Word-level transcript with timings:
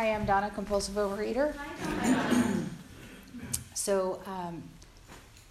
Hi, 0.00 0.14
I'm 0.14 0.24
Donna, 0.24 0.48
compulsive 0.48 0.94
overeater. 0.94 1.54
so 3.74 4.18
um, 4.24 4.62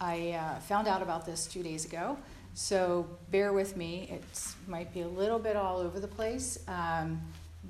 I 0.02 0.32
uh, 0.32 0.60
found 0.62 0.88
out 0.88 1.04
about 1.04 1.24
this 1.24 1.46
two 1.46 1.62
days 1.62 1.86
ago. 1.86 2.18
So 2.56 3.06
bear 3.30 3.54
with 3.54 3.78
me. 3.78 4.10
It 4.12 4.24
might 4.68 4.92
be 4.92 5.02
a 5.02 5.08
little 5.08 5.38
bit 5.38 5.56
all 5.56 5.78
over 5.78 6.00
the 6.00 6.08
place, 6.08 6.58
um, 6.68 7.22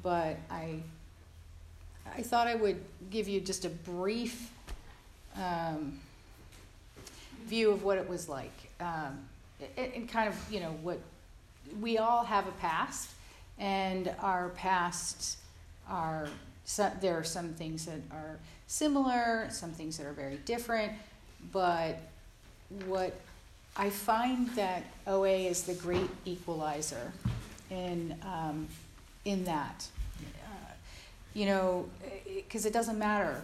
but 0.01 0.37
I 0.49 0.79
I 2.15 2.21
thought 2.21 2.47
I 2.47 2.55
would 2.55 2.81
give 3.11 3.27
you 3.27 3.41
just 3.41 3.65
a 3.65 3.69
brief 3.69 4.49
um, 5.35 5.99
view 7.45 7.71
of 7.71 7.83
what 7.83 7.97
it 7.97 8.07
was 8.07 8.29
like, 8.29 8.57
um, 8.79 9.19
and, 9.75 9.93
and 9.95 10.09
kind 10.09 10.29
of 10.29 10.35
you 10.49 10.61
know 10.61 10.71
what 10.81 11.01
we 11.81 11.97
all 11.97 12.23
have 12.23 12.47
a 12.47 12.53
past, 12.53 13.09
and 13.57 14.15
our 14.21 14.47
past 14.47 15.39
are 15.89 16.29
so, 16.69 16.91
there 17.01 17.17
are 17.17 17.23
some 17.23 17.49
things 17.55 17.87
that 17.87 17.99
are 18.11 18.37
similar, 18.67 19.47
some 19.49 19.71
things 19.71 19.97
that 19.97 20.05
are 20.05 20.13
very 20.13 20.37
different, 20.45 20.91
but 21.51 21.99
what 22.85 23.19
I 23.75 23.89
find 23.89 24.47
that 24.49 24.83
OA 25.07 25.47
is 25.47 25.63
the 25.63 25.73
great 25.73 26.11
equalizer 26.25 27.11
in 27.71 28.15
um, 28.21 28.67
in 29.25 29.45
that, 29.45 29.87
uh, 30.19 30.71
you 31.33 31.47
know, 31.47 31.89
because 32.35 32.67
it 32.67 32.71
doesn't 32.71 32.99
matter 32.99 33.41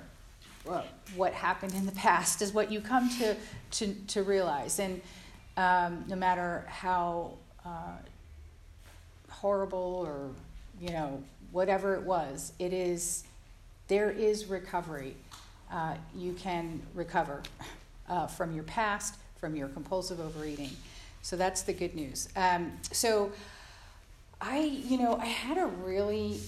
what, 0.63 0.87
what 1.15 1.33
happened 1.33 1.73
in 1.73 1.87
the 1.87 1.91
past 2.07 2.43
is 2.43 2.53
what 2.53 2.71
you 2.71 2.79
come 2.79 3.09
to 3.17 3.35
to, 3.71 3.91
to 4.05 4.21
realize, 4.21 4.77
and 4.77 5.01
um, 5.57 6.03
no 6.07 6.15
matter 6.15 6.63
how 6.67 7.31
uh, 7.65 7.97
horrible 9.31 10.05
or 10.07 10.29
you 10.79 10.89
know 10.89 11.23
whatever 11.51 11.95
it 11.95 12.03
was, 12.03 12.53
it 12.59 12.73
is 12.73 13.23
there 13.87 14.09
is 14.09 14.45
recovery. 14.45 15.15
Uh, 15.71 15.95
you 16.15 16.33
can 16.33 16.81
recover 16.93 17.41
uh, 18.09 18.27
from 18.27 18.53
your 18.53 18.63
past, 18.63 19.15
from 19.37 19.55
your 19.55 19.67
compulsive 19.67 20.19
overeating. 20.19 20.71
So 21.21 21.35
that's 21.35 21.63
the 21.63 21.73
good 21.73 21.95
news. 21.95 22.29
Um, 22.35 22.71
so 22.91 23.31
I, 24.41 24.59
you 24.59 24.97
know, 24.97 25.17
I 25.17 25.25
had 25.25 25.57
a 25.57 25.65
really 25.65 26.39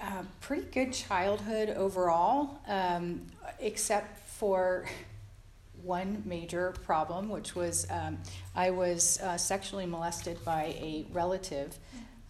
uh, 0.00 0.22
pretty 0.40 0.66
good 0.72 0.92
childhood 0.92 1.70
overall, 1.70 2.58
um, 2.66 3.22
except 3.60 4.28
for 4.28 4.86
one 5.82 6.22
major 6.24 6.74
problem, 6.84 7.28
which 7.28 7.54
was 7.54 7.86
um, 7.90 8.18
I 8.56 8.70
was 8.70 9.20
uh, 9.20 9.36
sexually 9.36 9.86
molested 9.86 10.42
by 10.44 10.74
a 10.78 11.06
relative 11.12 11.78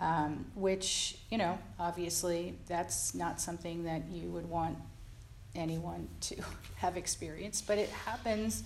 um, 0.04 0.44
which, 0.54 1.16
you 1.30 1.38
know, 1.38 1.58
obviously 1.80 2.54
that's 2.66 3.14
not 3.14 3.40
something 3.40 3.84
that 3.84 4.02
you 4.10 4.28
would 4.28 4.46
want 4.46 4.76
anyone 5.54 6.06
to 6.20 6.36
have 6.76 6.98
experienced, 6.98 7.66
but 7.66 7.78
it 7.78 7.88
happens 7.88 8.62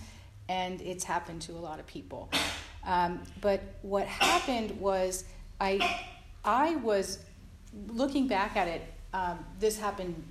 and 0.49 0.81
it's 0.81 1.05
happened 1.05 1.41
to 1.43 1.53
a 1.53 1.61
lot 1.61 1.79
of 1.79 1.87
people. 1.87 2.29
Um, 2.85 3.21
but 3.39 3.61
what 3.83 4.05
happened 4.05 4.81
was 4.81 5.23
I, 5.61 6.01
I 6.43 6.75
was 6.75 7.19
looking 7.87 8.27
back 8.27 8.57
at 8.57 8.67
it. 8.67 8.81
Um, 9.13 9.39
this 9.61 9.79
happened 9.79 10.21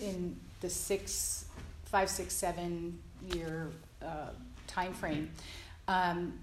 in 0.00 0.36
the 0.60 0.70
six, 0.70 1.46
five, 1.86 2.08
six, 2.08 2.34
seven 2.34 3.00
year 3.34 3.68
uh, 4.00 4.28
time 4.68 4.92
frame. 4.92 5.28
Um, 5.88 6.38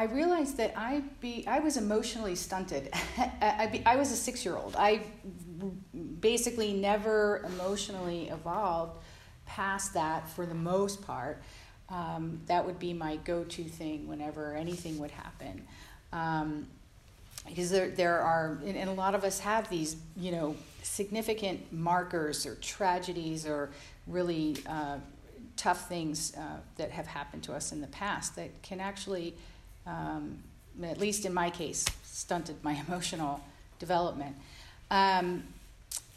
I 0.00 0.04
realized 0.04 0.56
that 0.56 0.72
I 0.78 1.02
be 1.20 1.44
I 1.46 1.58
was 1.58 1.76
emotionally 1.76 2.34
stunted. 2.34 2.88
I, 3.42 3.66
be, 3.66 3.84
I 3.84 3.96
was 3.96 4.10
a 4.10 4.16
six 4.16 4.46
year 4.46 4.56
old. 4.56 4.74
I 4.74 5.02
basically 6.20 6.72
never 6.72 7.44
emotionally 7.44 8.30
evolved 8.30 8.98
past 9.44 9.92
that 9.92 10.26
for 10.30 10.46
the 10.46 10.54
most 10.54 11.02
part. 11.02 11.42
Um, 11.90 12.40
that 12.46 12.64
would 12.64 12.78
be 12.78 12.94
my 12.94 13.16
go 13.16 13.44
to 13.44 13.62
thing 13.62 14.08
whenever 14.08 14.54
anything 14.54 14.98
would 15.00 15.10
happen. 15.10 15.66
Um, 16.14 16.66
because 17.46 17.70
there, 17.70 17.90
there 17.90 18.20
are, 18.20 18.58
and 18.64 18.88
a 18.88 18.94
lot 18.94 19.14
of 19.14 19.22
us 19.22 19.38
have 19.40 19.68
these, 19.68 19.96
you 20.16 20.32
know, 20.32 20.56
significant 20.82 21.70
markers 21.74 22.46
or 22.46 22.54
tragedies 22.54 23.44
or 23.44 23.68
really 24.06 24.56
uh, 24.66 24.96
tough 25.58 25.90
things 25.90 26.34
uh, 26.38 26.56
that 26.78 26.90
have 26.90 27.06
happened 27.06 27.42
to 27.42 27.52
us 27.52 27.70
in 27.72 27.82
the 27.82 27.86
past 27.88 28.36
that 28.36 28.62
can 28.62 28.80
actually 28.80 29.34
um, 29.86 30.38
at 30.82 30.98
least 30.98 31.24
in 31.24 31.34
my 31.34 31.50
case, 31.50 31.84
stunted 32.02 32.56
my 32.62 32.72
emotional 32.88 33.40
development. 33.78 34.36
Um, 34.90 35.44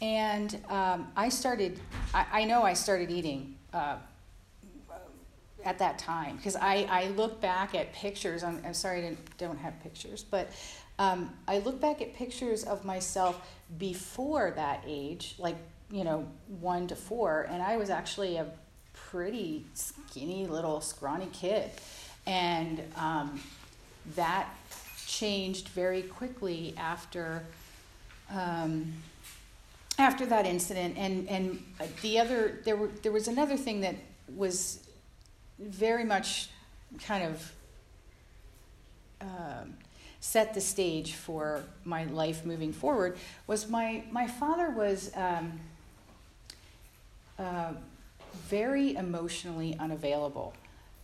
and 0.00 0.58
um, 0.68 1.08
I 1.16 1.28
started, 1.28 1.78
I, 2.12 2.26
I, 2.32 2.44
know 2.44 2.62
I 2.62 2.74
started 2.74 3.10
eating 3.10 3.54
uh, 3.72 3.96
at 5.64 5.78
that 5.78 5.98
time 5.98 6.36
because 6.36 6.56
I, 6.56 6.86
I 6.90 7.08
look 7.10 7.40
back 7.40 7.74
at 7.74 7.92
pictures. 7.92 8.42
I'm, 8.42 8.60
I'm 8.66 8.74
sorry 8.74 9.06
I 9.06 9.16
don't 9.38 9.58
have 9.58 9.80
pictures, 9.82 10.24
but 10.28 10.50
um, 10.98 11.32
I 11.48 11.58
look 11.58 11.80
back 11.80 12.02
at 12.02 12.14
pictures 12.14 12.64
of 12.64 12.84
myself 12.84 13.40
before 13.78 14.52
that 14.56 14.84
age, 14.86 15.34
like, 15.38 15.56
you 15.90 16.04
know, 16.04 16.28
one 16.60 16.86
to 16.88 16.96
four, 16.96 17.46
and 17.50 17.62
I 17.62 17.76
was 17.76 17.90
actually 17.90 18.36
a 18.36 18.46
pretty 18.92 19.64
skinny 19.74 20.46
little 20.46 20.80
scrawny 20.80 21.28
kid. 21.32 21.70
And 22.26 22.82
um, 22.96 23.40
that 24.16 24.48
changed 25.06 25.68
very 25.68 26.02
quickly 26.02 26.74
after 26.76 27.42
um, 28.30 28.92
after 29.98 30.26
that 30.26 30.46
incident. 30.46 30.96
And 30.96 31.28
and 31.28 31.62
the 32.02 32.18
other 32.18 32.60
there 32.64 32.76
were 32.76 32.90
there 33.02 33.12
was 33.12 33.28
another 33.28 33.56
thing 33.56 33.80
that 33.80 33.96
was 34.34 34.80
very 35.58 36.04
much 36.04 36.48
kind 36.98 37.24
of 37.24 37.52
um, 39.20 39.74
set 40.20 40.54
the 40.54 40.60
stage 40.60 41.12
for 41.12 41.62
my 41.84 42.04
life 42.04 42.44
moving 42.44 42.72
forward 42.72 43.16
was 43.46 43.68
my 43.68 44.02
my 44.10 44.26
father 44.26 44.70
was 44.70 45.10
um, 45.14 45.60
uh, 47.38 47.72
very 48.48 48.96
emotionally 48.96 49.76
unavailable 49.78 50.54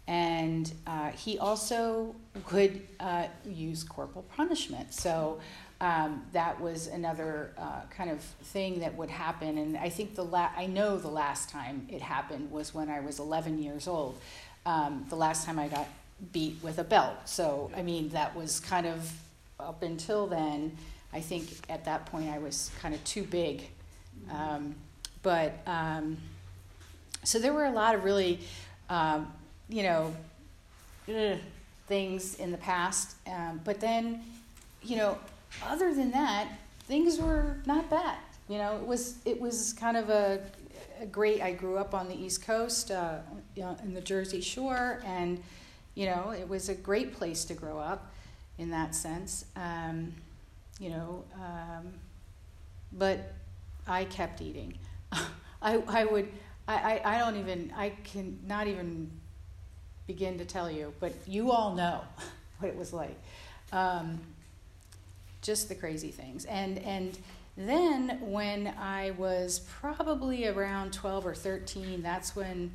and 0.07 0.73
uh, 0.87 1.11
he 1.11 1.39
also 1.39 2.15
would 2.51 2.87
uh, 2.99 3.27
use 3.45 3.85
corporal 3.85 4.25
punishment. 4.37 4.93
So 4.93 5.41
um, 5.81 6.23
that 6.33 6.61
was 6.61 6.89
another 6.89 7.53
uh, 7.57 7.83
kind 7.91 8.11
of 8.11 8.21
thing 8.21 8.81
that 8.81 8.95
would 8.97 9.11
happen. 9.11 9.57
And 9.57 9.77
I 9.79 9.89
think 9.89 10.15
the 10.15 10.25
la- 10.25 10.51
I 10.57 10.67
know 10.67 10.99
the 10.99 11.09
last 11.09 11.49
time 11.49 11.87
it 11.91 12.03
happened 12.03 12.51
was 12.51 12.75
when 12.75 12.91
I 12.91 13.01
was 13.01 13.19
11 13.19 13.63
years 13.63 13.89
old. 13.89 14.21
Um, 14.67 15.07
the 15.09 15.17
last 15.17 15.47
time 15.47 15.59
I 15.59 15.69
got 15.69 15.89
beat 16.33 16.57
with 16.63 16.79
a 16.79 16.85
belt. 16.85 17.15
So 17.25 17.71
I 17.75 17.83
mean 17.83 18.11
that 18.11 18.37
was 18.37 18.61
kind 18.61 18.87
of 18.87 19.11
up 19.59 19.83
until 19.83 20.27
then. 20.27 20.77
I 21.13 21.21
think 21.21 21.49
at 21.69 21.85
that 21.87 22.07
point 22.07 22.31
I 22.31 22.39
was 22.39 22.71
kind 22.81 22.95
of 22.95 23.03
too 23.05 23.23
big. 23.23 23.69
Um, 24.31 24.75
but 25.23 25.55
um, 25.67 26.19
so 27.25 27.39
there 27.39 27.53
were 27.53 27.65
a 27.65 27.73
lot 27.73 27.95
of 27.95 28.05
really 28.05 28.41
um, 28.89 29.33
you 29.71 29.83
know, 29.83 30.15
things 31.87 32.35
in 32.37 32.51
the 32.51 32.59
past. 32.59 33.17
Um, 33.27 33.61
but 33.65 33.81
then, 33.81 34.23
you 34.83 34.97
know, 34.97 35.19
other 35.65 35.95
than 35.95 36.11
that, 36.13 36.49
things 36.85 37.19
were 37.19 37.57
not 37.67 37.89
bad. 37.89 38.19
You 38.49 38.59
know, 38.59 38.77
it 38.77 38.87
was 38.87 39.19
it 39.25 39.41
was 39.41 39.73
kind 39.75 39.97
of 39.97 40.11
a, 40.11 40.41
a 41.01 41.07
great. 41.07 41.41
I 41.41 41.53
grew 41.53 41.79
up 41.79 41.95
on 41.95 42.09
the 42.09 42.15
East 42.15 42.45
Coast, 42.45 42.91
uh, 42.91 43.19
in 43.57 43.95
the 43.95 44.01
Jersey 44.01 44.41
Shore, 44.41 45.01
and 45.05 45.43
you 45.95 46.07
know, 46.07 46.31
it 46.37 46.49
was 46.49 46.69
a 46.69 46.75
great 46.75 47.15
place 47.15 47.45
to 47.45 47.55
grow 47.55 47.79
up, 47.79 48.13
in 48.59 48.71
that 48.71 48.95
sense. 48.95 49.45
Um, 49.55 50.15
you 50.81 50.91
know, 50.91 51.25
um, 51.37 51.93
but 52.93 53.35
I 53.87 54.05
kept 54.05 54.41
eating. 54.41 54.75
I 55.63 55.77
I 55.87 56.05
would 56.07 56.29
I, 56.67 57.01
I 57.05 57.19
don't 57.19 57.37
even 57.37 57.73
I 57.77 57.91
can 58.05 58.39
not 58.47 58.67
even 58.67 59.11
begin 60.11 60.39
to 60.39 60.45
tell 60.45 60.69
you, 60.69 60.93
but 60.99 61.13
you 61.25 61.53
all 61.53 61.73
know 61.77 62.01
what 62.59 62.69
it 62.69 62.77
was 62.77 62.93
like. 62.93 63.17
Um, 63.73 64.19
just 65.41 65.69
the 65.69 65.75
crazy 65.77 66.11
things. 66.11 66.47
And, 66.47 66.79
and 66.79 67.17
then 67.57 68.19
when 68.21 68.75
I 68.77 69.13
was 69.13 69.61
probably 69.81 70.49
around 70.49 70.93
12 70.93 71.27
or 71.27 71.35
13, 71.35 72.03
that's 72.03 72.35
when 72.35 72.73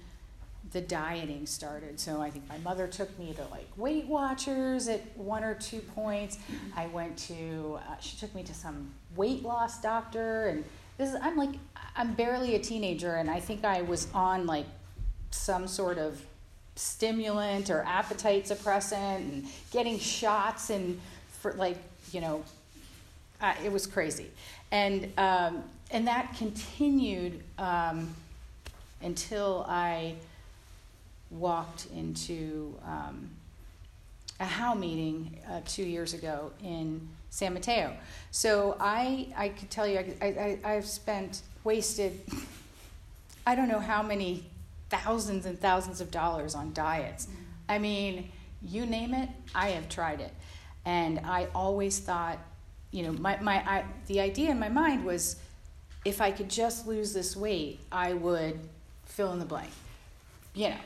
the 0.72 0.80
dieting 0.80 1.46
started. 1.46 2.00
So 2.00 2.22
I 2.22 2.30
think 2.30 2.48
my 2.48 2.58
mother 2.60 2.88
took 2.88 3.20
me 3.20 3.34
to 3.34 3.44
like 3.52 3.68
Weight 3.76 4.08
Watchers 4.08 4.88
at 4.88 5.02
one 5.18 5.44
or 5.44 5.56
two 5.56 5.80
points. 5.80 6.38
I 6.74 6.88
went 6.88 7.18
to, 7.28 7.80
uh, 7.86 7.98
she 8.00 8.16
took 8.16 8.34
me 8.34 8.44
to 8.44 8.54
some 8.54 8.92
weight 9.18 9.44
loss 9.44 9.82
doctor. 9.82 10.48
And 10.48 10.64
this 10.98 11.10
is, 11.10 11.18
I'm 11.22 11.36
like, 11.36 11.56
I'm 11.98 12.14
barely 12.14 12.56
a 12.56 12.60
teenager, 12.60 13.16
and 13.16 13.30
I 13.30 13.42
think 13.42 13.66
I 13.66 13.82
was 13.82 14.08
on 14.14 14.46
like 14.46 14.66
some 15.32 15.68
sort 15.68 15.98
of 15.98 16.22
stimulant 16.76 17.70
or 17.70 17.84
appetite 17.84 18.46
suppressant 18.46 19.18
and 19.18 19.46
getting 19.72 19.98
shots 19.98 20.70
and 20.70 21.00
for 21.42 21.54
like 21.54 21.78
you 22.12 22.22
know 22.22 22.44
it 23.64 23.72
was 23.72 23.86
crazy 23.86 24.30
and 24.72 25.12
um, 25.18 25.64
and 25.92 26.08
that 26.08 26.36
continued 26.38 27.42
um, 27.58 28.14
until 29.02 29.66
I 29.68 30.16
walked 31.30 31.88
into 31.96 32.76
um, 32.86 33.30
a 34.40 34.46
HOW 34.46 34.76
meeting 34.76 35.40
uh, 35.50 35.62
two 35.66 35.84
years 35.84 36.14
ago 36.14 36.52
in 36.64 37.08
San 37.30 37.54
Mateo. 37.54 37.96
So 38.32 38.78
I, 38.80 39.28
I 39.36 39.50
could 39.50 39.70
tell 39.70 39.88
you, 39.88 40.00
I, 40.22 40.26
I, 40.26 40.60
I've 40.64 40.86
spent, 40.86 41.42
wasted, 41.64 42.20
I 43.48 43.56
don't 43.56 43.68
know 43.68 43.80
how 43.80 44.02
many 44.02 44.46
thousands 44.90 45.46
and 45.46 45.60
thousands 45.60 46.02
of 46.02 46.12
dollars 46.12 46.56
on 46.56 46.74
diets. 46.74 47.28
I 47.68 47.80
mean, 47.80 48.32
you 48.62 48.86
name 48.86 49.14
it, 49.14 49.30
I 49.54 49.70
have 49.70 49.90
tried 49.90 50.22
it. 50.22 50.34
And 50.86 51.20
I 51.24 51.48
always 51.56 52.00
thought, 52.00 52.40
you 52.92 53.04
know, 53.04 53.14
my, 53.14 53.38
my, 53.42 53.56
I, 53.56 53.86
the 54.08 54.20
idea 54.20 54.52
in 54.52 54.60
my 54.60 54.70
mind 54.70 55.04
was 55.04 55.38
if 56.06 56.22
I 56.22 56.32
could 56.32 56.50
just 56.50 56.88
lose 56.88 57.14
this 57.14 57.36
weight, 57.36 57.80
I 57.92 58.14
would 58.14 58.60
fill 59.06 59.34
in 59.34 59.40
the 59.40 59.46
blank. 59.46 59.72
You 60.54 60.70
know, 60.70 60.80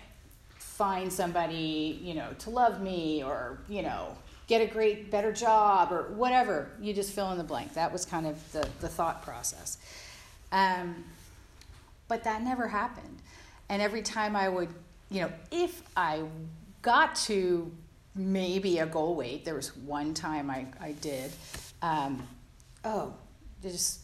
find 0.57 1.11
somebody, 1.11 1.99
you 2.01 2.13
know, 2.13 2.29
to 2.39 2.49
love 2.49 2.81
me 2.81 3.21
or, 3.21 3.59
you 3.67 3.81
know, 3.81 4.15
get 4.47 4.61
a 4.61 4.65
great, 4.65 5.11
better 5.11 5.31
job 5.31 5.91
or 5.91 6.03
whatever. 6.13 6.69
You 6.81 6.93
just 6.93 7.13
fill 7.13 7.31
in 7.31 7.37
the 7.37 7.43
blank. 7.43 7.73
That 7.73 7.91
was 7.91 8.05
kind 8.05 8.25
of 8.25 8.51
the, 8.53 8.67
the 8.79 8.87
thought 8.87 9.21
process. 9.21 9.77
Um, 10.51 11.03
but 12.07 12.23
that 12.23 12.41
never 12.41 12.67
happened. 12.67 13.19
And 13.69 13.81
every 13.81 14.01
time 14.01 14.35
I 14.35 14.49
would, 14.49 14.69
you 15.09 15.21
know, 15.21 15.31
if 15.51 15.81
I 15.95 16.23
got 16.81 17.15
to 17.15 17.71
maybe 18.15 18.79
a 18.79 18.85
goal 18.85 19.15
weight, 19.15 19.45
there 19.45 19.55
was 19.55 19.75
one 19.77 20.13
time 20.13 20.49
I, 20.49 20.65
I 20.81 20.93
did, 20.93 21.31
um, 21.81 22.27
oh, 22.83 23.13
just 23.61 24.01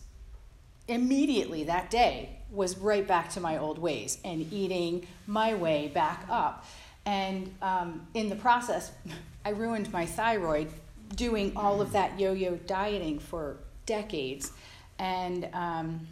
immediately 0.88 1.64
that 1.64 1.90
day 1.90 2.30
was 2.52 2.78
right 2.78 3.08
back 3.08 3.30
to 3.32 3.40
my 3.40 3.58
old 3.58 3.80
ways 3.80 4.20
and 4.24 4.52
eating 4.54 5.08
my 5.28 5.56
way 5.56 5.88
back 5.88 6.26
up. 6.30 6.66
And 7.06 7.54
um, 7.62 8.08
in 8.14 8.30
the 8.30 8.36
process, 8.36 8.92
I 9.46 9.50
ruined 9.50 9.92
my 9.92 10.06
thyroid 10.06 10.70
doing 11.16 11.52
all 11.56 11.82
of 11.82 11.92
that 11.92 12.20
yo 12.20 12.34
yo 12.34 12.56
dieting 12.56 13.20
for 13.20 13.58
decades. 13.86 14.52
And, 14.98 15.48
um, 15.54 16.08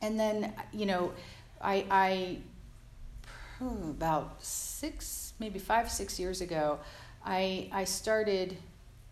and 0.00 0.18
then, 0.18 0.52
you 0.72 0.86
know, 0.86 1.12
I, 1.62 1.84
I 1.90 2.38
hmm, 3.58 3.90
about 3.90 4.42
six, 4.42 5.34
maybe 5.38 5.58
five, 5.58 5.90
six 5.90 6.18
years 6.18 6.40
ago, 6.40 6.78
I, 7.24 7.68
I 7.72 7.84
started 7.84 8.56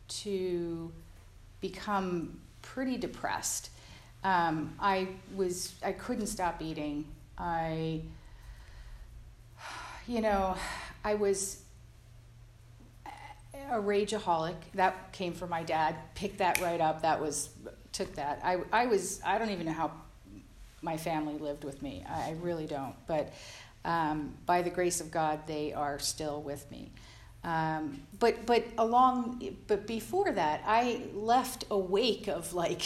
to 0.08 0.91
become 1.61 2.41
pretty 2.62 2.97
depressed. 2.97 3.70
Um, 4.25 4.75
I 4.81 5.08
was, 5.35 5.75
I 5.85 5.93
couldn't 5.93 6.26
stop 6.26 6.61
eating. 6.61 7.06
I, 7.38 8.00
you 10.06 10.20
know, 10.20 10.56
I 11.05 11.14
was 11.14 11.62
a 13.70 13.76
rageaholic. 13.76 14.56
That 14.75 15.12
came 15.12 15.32
from 15.32 15.50
my 15.50 15.62
dad. 15.62 15.97
Picked 16.14 16.38
that 16.38 16.61
right 16.61 16.81
up. 16.81 17.02
That 17.02 17.20
was 17.20 17.50
took 17.93 18.14
that. 18.17 18.41
I 18.44 18.58
I 18.73 18.87
was 18.87 19.20
I 19.25 19.38
don't 19.38 19.50
even 19.50 19.67
know 19.67 19.73
how 19.73 19.93
my 20.82 20.97
family 20.97 21.38
lived 21.38 21.65
with 21.65 21.82
me. 21.82 22.05
I, 22.09 22.35
really 22.41 22.67
don't. 22.67 22.94
But 23.06 23.32
um, 23.85 24.35
by 24.47 24.62
the 24.62 24.71
grace 24.71 25.00
of 25.00 25.11
God, 25.11 25.47
they 25.47 25.73
are 25.73 25.99
still 25.99 26.43
with 26.43 26.71
me. 26.71 26.91
Um, 27.43 28.03
but 28.19 28.44
but 28.44 28.65
along 28.77 29.56
but 29.67 29.87
before 29.87 30.31
that, 30.32 30.62
I 30.67 31.03
left 31.15 31.65
a 31.71 31.79
wake 31.79 32.29
of 32.29 32.53
like 32.53 32.82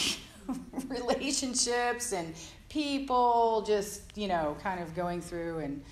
relationships 0.87 2.13
and 2.13 2.33
people 2.69 3.63
just 3.67 4.17
you 4.17 4.29
know 4.29 4.55
kind 4.63 4.79
of 4.79 4.95
going 4.95 5.21
through 5.21 5.59
and 5.59 5.83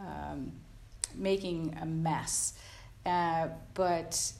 um, 0.00 0.52
making 1.14 1.76
a 1.80 1.86
mess. 1.86 2.54
Uh, 3.04 3.48
but 3.74 4.32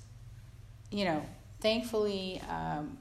you 0.90 1.04
know, 1.04 1.24
thankfully, 1.60 2.40
um, 2.48 2.96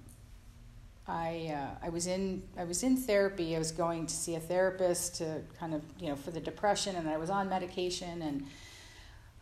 I 1.08 1.54
uh, 1.56 1.86
I 1.86 1.90
was 1.90 2.08
in 2.08 2.44
I 2.58 2.64
was 2.64 2.82
in 2.82 2.98
therapy. 2.98 3.56
I 3.56 3.60
was 3.60 3.72
going 3.72 4.08
to 4.08 4.14
see 4.14 4.36
a 4.36 4.40
therapist 4.40 5.16
to 5.18 5.42
kind 5.60 5.74
of 5.76 5.84
you 6.00 6.10
know 6.10 6.16
for 6.16 6.32
the 6.32 6.40
depression, 6.40 6.96
and 6.96 7.08
I 7.08 7.18
was 7.18 7.30
on 7.30 7.48
medication. 7.48 8.22
And 8.22 8.48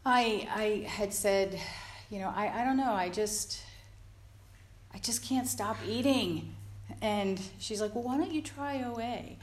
I 0.06 0.48
I 0.54 0.89
had 0.89 1.13
said, 1.13 1.60
you 2.10 2.19
know, 2.19 2.33
I 2.36 2.62
I 2.62 2.65
don't 2.65 2.77
know. 2.77 2.92
I 2.92 3.10
just 3.10 3.62
I 4.94 4.98
just 4.98 5.24
can't 5.24 5.48
stop 5.48 5.77
eating. 5.88 6.54
And 7.01 7.42
she's 7.60 7.81
like, 7.81 7.95
well, 7.95 8.04
why 8.04 8.18
don't 8.18 8.31
you 8.31 8.42
try 8.42 8.83
OA? 8.83 9.38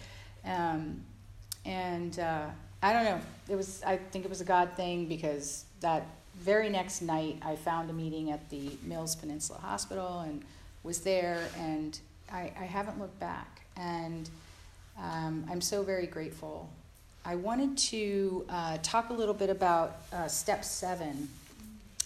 Um, 0.44 1.02
and 1.64 2.19
uh, 2.19 2.46
I 2.82 2.93
don't 2.93 3.05
know. 3.05 3.20
It 3.49 3.56
was 3.56 3.82
I 3.82 3.96
think 3.96 4.26
it 4.26 4.28
was 4.28 4.43
a 4.43 4.44
God 4.44 4.73
thing 4.76 5.06
because 5.06 5.64
that 5.81 6.06
very 6.38 6.69
next 6.69 7.00
night 7.00 7.38
I 7.43 7.56
found 7.56 7.88
a 7.88 7.94
meeting 7.94 8.31
at 8.31 8.50
the 8.50 8.73
Mills 8.82 9.16
Peninsula 9.16 9.58
Hospital 9.58 10.20
and 10.20 10.44
was 10.82 11.00
there 11.00 11.40
and 11.58 11.99
I, 12.32 12.53
I 12.59 12.65
haven't 12.65 12.99
looked 12.99 13.19
back, 13.21 13.62
and 13.77 14.29
um, 14.99 15.44
I'm 15.50 15.61
so 15.61 15.82
very 15.82 16.06
grateful. 16.06 16.69
I 17.25 17.37
wanted 17.37 17.77
to 17.79 18.44
uh, 18.49 18.79
talk 18.82 19.11
a 19.11 19.12
little 19.12 19.35
bit 19.35 19.50
about 19.50 19.99
uh, 20.12 20.29
step 20.29 20.65
seven 20.65 21.29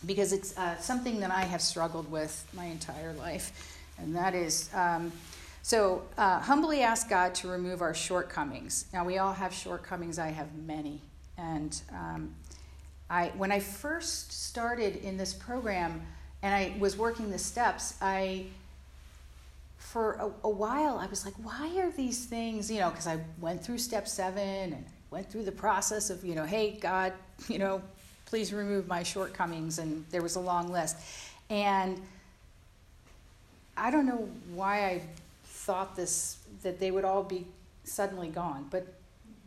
because 0.07 0.33
it's 0.33 0.57
uh, 0.59 0.77
something 0.79 1.21
that 1.21 1.31
I 1.31 1.43
have 1.43 1.63
struggled 1.63 2.11
with 2.11 2.47
my 2.53 2.67
entire 2.67 3.13
life, 3.15 3.79
and 3.99 4.15
that 4.17 4.35
is 4.35 4.71
um, 4.75 5.13
so 5.65 6.03
uh, 6.19 6.41
humbly 6.41 6.83
ask 6.83 7.09
God 7.09 7.35
to 7.37 7.49
remove 7.49 7.81
our 7.81 7.95
shortcomings. 7.95 8.85
Now, 8.93 9.03
we 9.03 9.17
all 9.17 9.33
have 9.33 9.55
shortcomings, 9.55 10.19
I 10.19 10.29
have 10.29 10.55
many. 10.67 11.01
And 11.39 11.81
um, 11.91 12.35
I, 13.09 13.33
when 13.39 13.51
I 13.51 13.61
first 13.61 14.31
started 14.31 14.97
in 14.97 15.17
this 15.17 15.33
program 15.33 16.03
and 16.43 16.55
I 16.55 16.75
was 16.79 16.99
working 16.99 17.31
the 17.31 17.39
steps, 17.39 17.95
I 18.03 18.45
for 19.95 20.15
a, 20.15 20.49
a, 20.49 20.51
while, 20.51 20.99
I 20.99 21.07
was 21.07 21.25
like, 21.25 21.35
why 21.41 21.73
are 21.79 21.93
these 21.93 22.25
things, 22.25 22.69
you 22.69 22.81
know, 22.81 22.91
because 22.91 23.07
I 23.07 23.21
went 23.41 23.65
through 23.65 23.79
step 23.79 24.09
seven 24.09 24.73
and 24.73 24.85
went 25.13 25.31
through 25.31 25.45
the 25.45 25.53
process 25.53 26.11
of, 26.11 26.25
you 26.25 26.35
know, 26.35 26.45
hey, 26.45 26.77
God, 26.81 27.13
you 27.49 27.61
know, 27.61 27.81
please 28.27 28.53
remove 28.53 28.89
my 28.89 29.05
shortcomings. 29.05 29.79
And 29.79 30.05
there 30.11 30.21
was 30.21 30.35
a 30.35 30.41
long 30.41 30.73
list. 30.73 30.97
And 31.49 32.03
I 33.77 33.93
don't 33.93 34.07
know 34.07 34.29
why 34.53 34.85
I 34.85 35.03
thought 35.45 35.95
this, 35.95 36.39
that 36.65 36.81
they 36.81 36.91
would 36.91 37.05
all 37.05 37.23
be 37.23 37.47
suddenly 37.85 38.31
gone, 38.31 38.67
but 38.73 38.95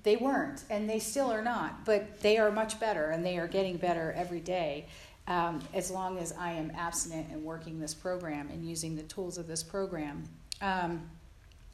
they 0.04 0.16
weren't, 0.16 0.64
and 0.70 0.90
they 0.90 1.00
still 1.00 1.30
are 1.30 1.42
not, 1.42 1.84
but 1.84 2.22
they 2.22 2.38
are 2.38 2.52
much 2.52 2.80
better, 2.80 3.10
and 3.10 3.26
they 3.26 3.38
are 3.38 3.48
getting 3.48 3.76
better 3.76 4.14
every 4.16 4.40
day. 4.40 4.86
Um, 5.28 5.60
as 5.74 5.92
long 5.92 6.20
as 6.20 6.34
I 6.40 6.54
am 6.54 6.72
abstinent 6.72 7.28
and 7.32 7.44
working 7.44 7.80
this 7.80 7.94
program 7.94 8.50
and 8.50 8.66
using 8.66 8.96
the 8.96 9.04
tools 9.04 9.38
of 9.38 9.46
this 9.46 9.62
program 9.62 10.24
um, 10.62 11.10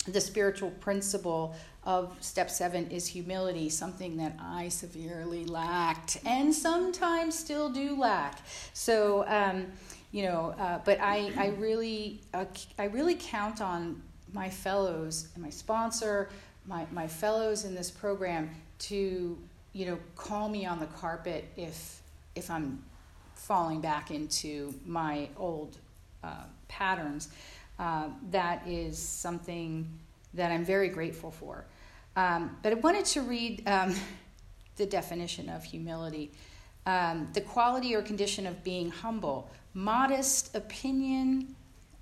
the 0.08 0.20
spiritual 0.20 0.72
principle 0.72 1.56
of 1.86 2.16
step 2.20 2.50
seven 2.50 2.90
is 2.92 3.08
humility, 3.08 3.70
something 3.70 4.18
that 4.18 4.36
I 4.40 4.70
severely 4.70 5.46
lacked 5.46 6.20
and 6.26 6.54
sometimes 6.54 7.38
still 7.38 7.70
do 7.70 7.98
lack. 7.98 8.40
So, 8.74 9.26
um, 9.28 9.68
you 10.12 10.24
know, 10.24 10.56
uh, 10.60 10.80
but 10.84 11.00
I, 11.02 11.32
I 11.38 11.48
really, 11.58 12.22
uh, 12.34 12.46
I 12.78 12.86
really 12.86 13.16
count 13.16 13.62
on 13.62 14.02
my 14.34 14.50
fellows 14.50 15.30
and 15.36 15.44
my 15.44 15.50
sponsor, 15.50 16.30
my, 16.66 16.86
my 16.92 17.08
fellows 17.08 17.66
in 17.66 17.74
this 17.74 17.90
program 17.90 18.50
to, 18.80 19.38
you 19.74 19.86
know, 19.86 19.98
call 20.16 20.50
me 20.50 20.66
on 20.66 20.80
the 20.80 20.86
carpet 20.88 21.46
if, 21.56 22.02
if 22.36 22.50
I'm 22.52 22.84
falling 23.44 23.82
back 23.82 24.12
into 24.12 24.74
my 24.86 25.30
old 25.38 25.78
uh, 26.24 26.44
patterns. 26.68 27.30
Uh, 27.78 28.08
that 28.32 28.66
is 28.68 28.98
something 28.98 29.88
that 30.34 30.52
I'm 30.52 30.66
very 30.66 30.90
grateful 30.90 31.32
for. 31.32 31.66
Um, 32.16 32.58
but 32.64 32.72
I 32.74 32.76
wanted 32.76 33.06
to 33.06 33.22
read 33.22 33.68
um, 33.68 33.96
the 34.78 34.86
definition 34.86 35.50
of 35.50 35.64
humility 35.64 36.32
um, 36.86 37.30
the 37.34 37.42
quality 37.42 37.96
or 37.96 38.02
condition 38.02 38.46
of 38.46 38.64
being 38.64 38.90
humble, 38.90 39.50
modest 39.74 40.56
opinion 40.56 41.56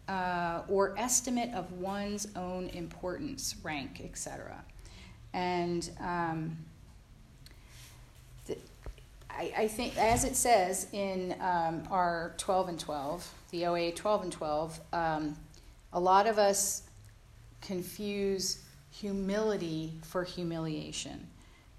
uh, 0.07 0.61
or 0.67 0.97
estimate 0.97 1.53
of 1.53 1.71
one's 1.73 2.27
own 2.35 2.67
importance, 2.69 3.55
rank, 3.63 4.01
etc. 4.03 4.63
And 5.33 5.89
um, 5.99 6.57
I, 9.37 9.53
I, 9.57 9.67
think, 9.67 9.97
as 9.97 10.23
it 10.23 10.35
says 10.35 10.87
in 10.91 11.35
um, 11.39 11.83
our 11.89 12.33
12 12.37 12.69
and 12.69 12.79
12, 12.79 13.33
the 13.51 13.65
OA 13.65 13.91
12 13.91 14.23
and 14.23 14.31
12, 14.31 14.79
um, 14.93 15.35
a 15.93 15.99
lot 15.99 16.27
of 16.27 16.37
us 16.37 16.83
confuse 17.61 18.63
humility 18.91 19.93
for 20.03 20.23
humiliation. 20.23 21.27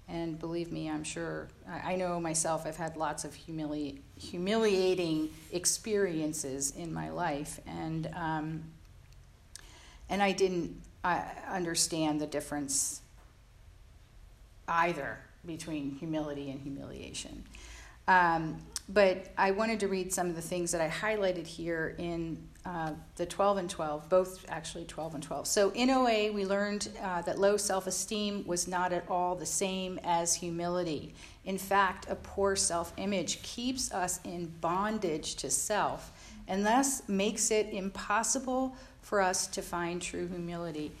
And 0.07 0.37
believe 0.37 0.71
me, 0.71 0.89
I'm 0.89 1.03
sure, 1.03 1.47
I 1.67 1.95
know 1.95 2.19
myself, 2.19 2.65
I've 2.65 2.75
had 2.75 2.97
lots 2.97 3.23
of 3.23 3.31
humili- 3.31 3.99
humiliating 4.17 5.29
experiences 5.51 6.71
in 6.71 6.93
my 6.93 7.09
life. 7.09 7.59
And, 7.65 8.09
um, 8.15 8.63
and 10.09 10.21
I 10.21 10.33
didn't 10.33 10.81
uh, 11.03 11.21
understand 11.49 12.19
the 12.19 12.27
difference 12.27 13.01
either 14.67 15.19
between 15.45 15.91
humility 15.91 16.51
and 16.51 16.59
humiliation. 16.61 17.43
Um, 18.07 18.57
but 18.89 19.27
I 19.37 19.51
wanted 19.51 19.79
to 19.81 19.87
read 19.87 20.11
some 20.11 20.27
of 20.27 20.35
the 20.35 20.41
things 20.41 20.71
that 20.71 20.81
I 20.81 20.89
highlighted 20.89 21.47
here 21.47 21.95
in 21.97 22.37
uh, 22.65 22.91
the 23.15 23.25
12 23.25 23.57
and 23.57 23.69
12, 23.69 24.09
both 24.09 24.45
actually 24.49 24.85
12 24.85 25.15
and 25.15 25.23
12. 25.23 25.47
So 25.47 25.71
in 25.71 25.89
OA, 25.89 26.31
we 26.31 26.45
learned 26.45 26.89
uh, 27.01 27.21
that 27.21 27.39
low 27.39 27.55
self 27.57 27.87
esteem 27.87 28.45
was 28.45 28.67
not 28.67 28.91
at 28.91 29.05
all 29.09 29.35
the 29.35 29.45
same 29.45 29.99
as 30.03 30.35
humility. 30.35 31.13
In 31.45 31.57
fact, 31.57 32.07
a 32.09 32.15
poor 32.15 32.55
self 32.55 32.93
image 32.97 33.41
keeps 33.41 33.93
us 33.93 34.19
in 34.23 34.47
bondage 34.61 35.35
to 35.35 35.49
self 35.49 36.11
and 36.47 36.65
thus 36.65 37.07
makes 37.07 37.51
it 37.51 37.67
impossible 37.71 38.75
for 39.01 39.21
us 39.21 39.47
to 39.47 39.61
find 39.61 40.01
true 40.01 40.27
humility. 40.27 40.91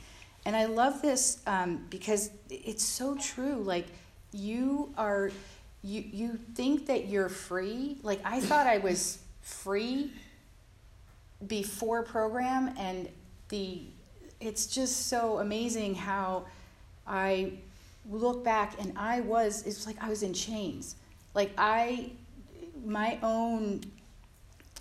And 0.45 0.55
I 0.55 0.65
love 0.65 1.01
this 1.01 1.41
um, 1.47 1.85
because 1.89 2.29
it's 2.49 2.83
so 2.83 3.15
true. 3.15 3.55
Like, 3.55 3.87
you 4.33 4.93
are 4.97 5.31
you 5.83 6.03
you 6.11 6.39
think 6.55 6.87
that 6.87 7.07
you're 7.07 7.29
free? 7.29 7.97
Like 8.03 8.21
i 8.25 8.39
thought 8.39 8.67
i 8.67 8.77
was 8.79 9.19
free 9.41 10.11
before 11.47 12.03
program 12.03 12.73
and 12.77 13.09
the 13.49 13.81
it's 14.39 14.65
just 14.65 15.07
so 15.07 15.39
amazing 15.39 15.93
how 15.95 16.45
i 17.05 17.51
look 18.09 18.43
back 18.43 18.79
and 18.79 18.93
i 18.97 19.19
was 19.21 19.65
it's 19.65 19.85
like 19.85 20.01
i 20.01 20.09
was 20.09 20.23
in 20.23 20.33
chains. 20.33 20.95
Like 21.33 21.51
i 21.57 22.11
my 22.85 23.17
own 23.21 23.81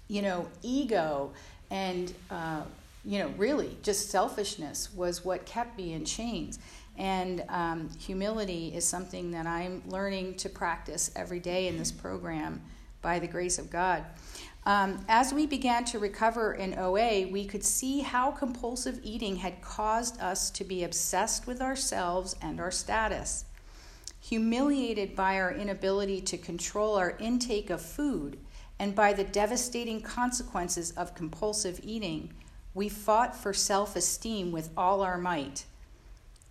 you 0.08 0.22
know 0.22 0.48
ego 0.62 1.32
and 1.70 2.12
uh, 2.30 2.62
you 3.04 3.18
know 3.18 3.28
really 3.36 3.76
just 3.82 4.10
selfishness 4.10 4.92
was 4.94 5.24
what 5.24 5.44
kept 5.46 5.76
me 5.76 5.92
in 5.94 6.04
chains 6.04 6.58
and 6.98 7.44
um, 7.48 7.88
humility 7.98 8.72
is 8.74 8.84
something 8.84 9.30
that 9.30 9.46
I'm 9.46 9.82
learning 9.86 10.34
to 10.36 10.48
practice 10.48 11.10
every 11.16 11.40
day 11.40 11.68
in 11.68 11.78
this 11.78 11.90
program 11.90 12.60
by 13.00 13.18
the 13.18 13.26
grace 13.26 13.58
of 13.58 13.70
God. 13.70 14.04
Um, 14.64 15.04
as 15.08 15.34
we 15.34 15.46
began 15.46 15.84
to 15.86 15.98
recover 15.98 16.54
in 16.54 16.78
OA, 16.78 17.26
we 17.26 17.44
could 17.44 17.64
see 17.64 18.00
how 18.00 18.30
compulsive 18.30 19.00
eating 19.02 19.36
had 19.36 19.60
caused 19.60 20.20
us 20.20 20.50
to 20.50 20.62
be 20.62 20.84
obsessed 20.84 21.48
with 21.48 21.60
ourselves 21.60 22.36
and 22.40 22.60
our 22.60 22.70
status. 22.70 23.44
Humiliated 24.20 25.16
by 25.16 25.40
our 25.40 25.52
inability 25.52 26.20
to 26.20 26.38
control 26.38 26.94
our 26.94 27.16
intake 27.18 27.70
of 27.70 27.82
food 27.82 28.38
and 28.78 28.94
by 28.94 29.12
the 29.12 29.24
devastating 29.24 30.00
consequences 30.00 30.92
of 30.92 31.16
compulsive 31.16 31.80
eating, 31.82 32.32
we 32.72 32.88
fought 32.88 33.34
for 33.34 33.52
self 33.52 33.96
esteem 33.96 34.52
with 34.52 34.70
all 34.76 35.02
our 35.02 35.18
might. 35.18 35.64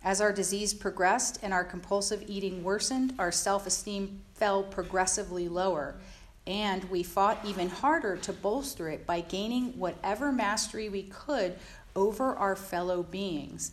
As 0.04 0.20
our 0.20 0.32
disease 0.32 0.74
progressed 0.74 1.38
and 1.42 1.52
our 1.52 1.64
compulsive 1.64 2.24
eating 2.26 2.64
worsened, 2.64 3.14
our 3.18 3.30
self 3.30 3.66
esteem 3.66 4.22
fell 4.34 4.64
progressively 4.64 5.48
lower, 5.48 5.94
and 6.46 6.82
we 6.84 7.04
fought 7.04 7.38
even 7.44 7.68
harder 7.68 8.16
to 8.16 8.32
bolster 8.32 8.88
it 8.88 9.06
by 9.06 9.20
gaining 9.20 9.78
whatever 9.78 10.32
mastery 10.32 10.88
we 10.88 11.04
could 11.04 11.56
over 11.94 12.34
our 12.34 12.56
fellow 12.56 13.04
beings. 13.04 13.72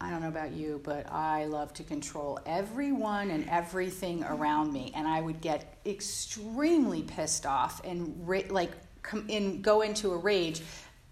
I 0.00 0.10
don't 0.10 0.22
know 0.22 0.28
about 0.28 0.52
you, 0.52 0.80
but 0.82 1.10
I 1.12 1.44
love 1.44 1.74
to 1.74 1.82
control 1.82 2.38
everyone 2.46 3.30
and 3.30 3.48
everything 3.48 4.22
around 4.24 4.72
me, 4.72 4.92
and 4.94 5.08
I 5.08 5.20
would 5.20 5.40
get 5.40 5.76
extremely 5.84 7.02
pissed 7.02 7.44
off 7.44 7.84
and 7.84 8.14
ra- 8.26 8.40
like 8.48 8.70
come 9.02 9.24
in, 9.28 9.60
go 9.60 9.80
into 9.82 10.12
a 10.12 10.16
rage 10.16 10.62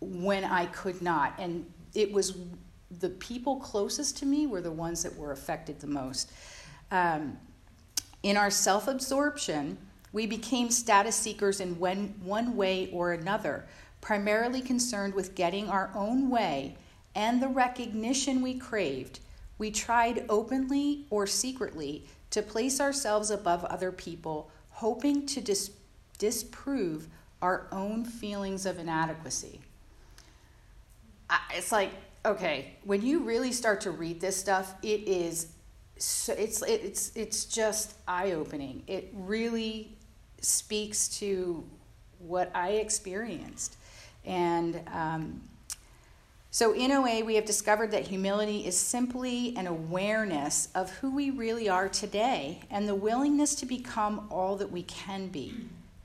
when 0.01 0.45
I 0.45 0.67
could 0.67 1.03
not, 1.03 1.35
and 1.39 1.67
it 1.95 2.13
was 2.13 2.39
the 3.01 3.11
people 3.11 3.57
closest 3.57 4.17
to 4.19 4.27
me 4.27 4.47
were 4.47 4.61
the 4.61 4.71
ones 4.71 5.03
that 5.03 5.17
were 5.17 5.33
affected 5.33 5.81
the 5.81 5.87
most. 5.87 6.33
Um, 6.91 7.39
in 8.23 8.37
our 8.37 8.51
self 8.51 8.89
absorption, 8.89 9.79
we 10.13 10.27
became 10.27 10.71
status 10.71 11.15
seekers 11.15 11.61
in 11.61 11.79
one, 11.79 12.15
one 12.23 12.57
way 12.57 12.89
or 12.93 13.13
another, 13.13 13.67
primarily 14.01 14.61
concerned 14.61 15.15
with 15.15 15.35
getting 15.35 15.69
our 15.69 15.91
own 15.95 16.31
way 16.31 16.77
and 17.15 17.43
the 17.43 17.49
recognition 17.49 18.41
we 18.43 18.55
craved. 18.55 19.21
We 19.59 19.71
tried 19.71 20.25
openly 20.29 21.05
or 21.11 21.27
secretly 21.27 22.05
to 22.31 22.43
place 22.43 22.81
ourselves 22.81 23.31
above 23.31 23.65
other 23.65 23.93
people, 23.93 24.51
hoping 24.71 25.27
to 25.27 25.41
dis- 25.41 25.73
disprove 26.19 27.09
our 27.43 27.67
own 27.73 28.05
feelings 28.05 28.67
of 28.67 28.79
inadequacy. 28.79 29.61
I, 31.29 31.41
it's 31.55 31.73
like 31.73 31.91
okay, 32.29 32.77
when 32.85 33.03
you 33.03 33.21
really 33.21 33.53
start 33.53 33.81
to 33.83 33.91
read 33.91 34.21
this 34.21 34.37
stuff, 34.37 34.75
it 34.83 35.09
is 35.09 35.49
so 35.97 36.33
it's 36.35 36.63
it's 36.63 37.11
it's 37.17 37.45
just 37.45 37.95
eye 38.07 38.33
opening. 38.33 38.83
It 38.87 39.11
really 39.15 39.97
speaks 40.41 41.09
to 41.19 41.65
what 42.19 42.51
I 42.55 42.71
experienced, 42.73 43.77
and 44.25 44.81
um, 44.93 45.41
so 46.51 46.73
in 46.73 46.93
OA 46.93 47.25
we 47.25 47.35
have 47.35 47.45
discovered 47.45 47.91
that 47.91 48.07
humility 48.07 48.67
is 48.67 48.77
simply 48.77 49.57
an 49.57 49.67
awareness 49.67 50.69
of 50.75 50.91
who 50.99 51.15
we 51.15 51.31
really 51.31 51.69
are 51.69 51.89
today 51.89 52.61
and 52.71 52.89
the 52.89 52.95
willingness 52.95 53.55
to 53.57 53.67
become 53.67 54.29
all 54.31 54.57
that 54.57 54.71
we 54.71 54.83
can 54.83 55.29
be. 55.29 55.53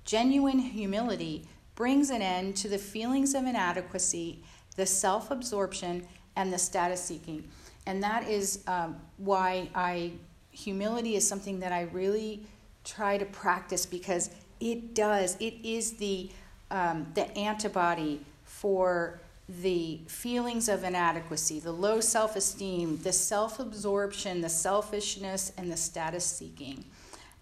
Genuine 0.06 0.60
humility 0.60 1.48
brings 1.75 2.10
an 2.10 2.22
end 2.22 2.56
to 2.58 2.68
the 2.68 2.77
feelings 2.77 3.34
of 3.34 3.46
inadequacy 3.46 4.44
the 4.75 4.86
self 4.86 5.32
absorption, 5.32 6.08
and 6.36 6.51
the 6.51 6.58
status 6.58 7.03
seeking. 7.03 7.44
And 7.86 8.01
that 8.03 8.27
is 8.27 8.63
um, 8.68 8.96
why 9.18 9.70
I, 9.75 10.13
humility 10.51 11.15
is 11.15 11.27
something 11.27 11.60
that 11.60 11.72
I 11.72 11.82
really 11.84 12.42
try 12.84 13.18
to 13.18 13.25
practice 13.25 13.86
because 13.86 14.30
it 14.60 14.96
does, 14.96 15.36
it 15.39 15.56
is 15.63 15.94
the, 15.94 16.30
um, 16.72 17.08
the 17.13 17.30
antibody 17.38 18.22
for 18.46 19.20
the 19.50 20.00
feelings 20.08 20.70
of 20.70 20.84
inadequacy, 20.86 21.60
the 21.60 21.72
low 21.72 22.00
self 22.00 22.36
esteem, 22.36 22.98
the 23.03 23.12
self 23.12 23.60
absorption, 23.60 24.42
the 24.42 24.50
selfishness, 24.50 25.51
and 25.58 25.72
the 25.72 25.77
status 25.77 26.25
seeking. 26.25 26.86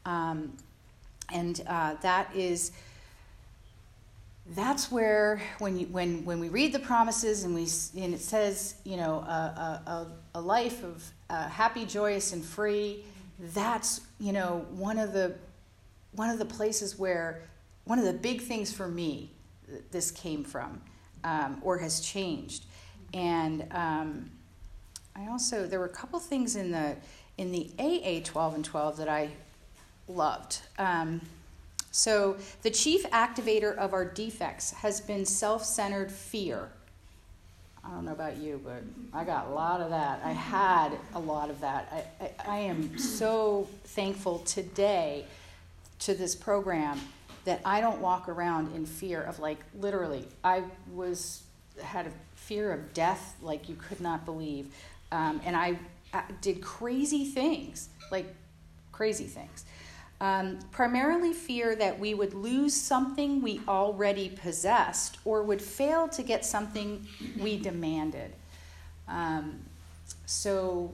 Um, 0.06 0.54
and 1.32 1.62
uh, 1.68 1.96
that 2.02 2.36
is 2.36 2.72
that's 4.55 4.91
where 4.91 5.41
when 5.60 5.77
you, 5.77 5.86
when 5.88 6.25
when 6.25 6.39
we 6.39 6.50
read 6.50 6.74
the 6.74 6.79
promises 6.79 7.43
and 7.43 7.55
we 7.55 7.67
and 8.01 8.13
it 8.13 8.22
says 8.22 8.75
you 8.84 8.98
know 8.98 9.15
a, 9.20 9.81
a, 9.88 10.08
a 10.36 10.41
life 10.41 10.84
of 10.84 11.03
uh, 11.29 11.48
happy 11.48 11.86
joyous 11.86 12.34
and 12.34 12.43
free 12.43 13.03
that's 13.53 14.01
you 14.20 14.34
know 14.34 14.65
one 14.72 14.98
of 14.98 15.13
the 15.13 15.34
one 16.13 16.29
of 16.29 16.39
the 16.39 16.46
places 16.46 17.00
where 17.00 17.43
one 17.86 17.98
of 17.98 18.05
the 18.05 18.13
big 18.13 18.41
things 18.41 18.74
for 18.74 18.88
me 18.88 19.31
this 19.91 20.12
came 20.12 20.43
from 20.43 20.81
um, 21.24 21.60
or 21.62 21.77
has 21.77 22.00
changed. 22.00 22.65
And 23.13 23.67
um, 23.72 24.31
i 25.15 25.27
also 25.27 25.67
there 25.67 25.79
were 25.79 25.86
a 25.86 25.89
couple 25.89 26.20
things 26.20 26.55
in 26.55 26.72
the 26.72 26.96
in 27.38 27.51
the 27.51 27.70
aa 27.79 28.24
12 28.24 28.55
and 28.55 28.65
12 28.65 28.98
that 28.98 29.10
i 29.10 29.29
loved. 30.08 30.60
Um, 30.77 31.22
so, 31.91 32.38
the 32.62 32.71
chief 32.71 33.03
activator 33.12 33.75
of 33.75 33.93
our 33.93 34.05
defects 34.05 34.71
has 34.71 35.01
been 35.01 35.25
self 35.25 35.65
centered 35.65 36.10
fear. 36.10 36.69
I 37.83 37.89
don't 37.89 38.05
know 38.05 38.13
about 38.13 38.38
you, 38.38 38.62
but 38.63 38.83
I 39.13 39.25
got 39.25 39.48
a 39.48 39.50
lot 39.50 39.81
of 39.81 39.89
that. 39.89 40.21
I 40.24 40.31
had 40.31 40.93
a 41.13 41.19
lot 41.19 41.50
of 41.50 41.60
that. 41.62 42.10
I, 42.21 42.24
I, 42.24 42.31
I 42.48 42.57
am 42.60 42.98
so 42.98 43.67
thankful 43.83 44.39
today 44.39 45.25
to 46.00 46.13
this 46.13 46.33
program 46.33 47.01
that 47.43 47.60
I 47.65 47.81
don't 47.81 48.00
walk 48.00 48.29
around 48.29 48.74
in 48.74 48.86
fear 48.86 49.21
of, 49.21 49.39
like, 49.39 49.60
literally, 49.77 50.25
I 50.45 50.63
was, 50.93 51.43
had 51.81 52.05
a 52.05 52.12
fear 52.36 52.71
of 52.71 52.93
death 52.93 53.36
like 53.41 53.67
you 53.67 53.75
could 53.75 54.00
not 54.00 54.24
believe. 54.24 54.67
Um, 55.12 55.41
and 55.43 55.57
I, 55.57 55.77
I 56.13 56.24
did 56.39 56.62
crazy 56.62 57.25
things, 57.25 57.89
like 58.12 58.33
crazy 58.93 59.25
things 59.25 59.65
um, 60.22 60.60
primarily 60.72 61.34
fear 61.34 61.75
that 61.75 62.00
we 62.00 62.13
would 62.13 62.36
lose 62.36 62.75
something 62.75 63.42
we 63.42 63.60
already 63.68 64.30
possessed 64.30 65.18
or 65.25 65.42
would 65.42 65.60
fail 65.62 66.08
to 66.10 66.22
get 66.22 66.46
something 66.46 67.08
we 67.40 67.58
demanded. 67.58 68.32
Um, 69.08 69.62
so 70.28 70.94